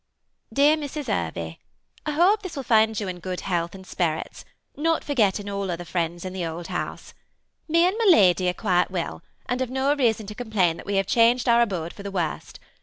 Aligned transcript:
"Dear 0.51 0.77
Mrs. 0.77 1.05
Hervey,— 1.05 1.59
I 2.07 2.11
hope 2.13 2.41
this 2.41 2.55
will 2.55 2.63
find 2.63 2.99
you 2.99 3.07
in 3.07 3.19
good 3.19 3.41
health 3.41 3.75
and 3.75 3.85
sperrits— 3.85 4.43
not 4.75 5.03
forgetting 5.03 5.47
all 5.47 5.69
other 5.69 5.85
friends 5.85 6.25
at 6.25 6.33
the 6.33 6.43
old 6.43 6.69
house. 6.69 7.13
Me 7.67 7.85
and 7.85 7.95
my 7.99 8.05
lady 8.09 8.49
are 8.49 8.53
quite 8.53 8.89
well, 8.89 9.21
and 9.45 9.59
have 9.59 9.69
no 9.69 9.95
reason 9.95 10.25
to 10.25 10.33
complain 10.33 10.77
that 10.77 10.87
we 10.87 10.95
have 10.95 11.05
THE 11.05 11.11
SEMI 11.11 11.23
ATTACHED 11.33 11.45
COXTPLB, 11.45 11.49
56 11.49 11.49
changed 11.49 11.49
our 11.49 11.61
abode 11.61 11.93
for 11.93 12.01
the 12.01 12.09
worst. 12.09 12.59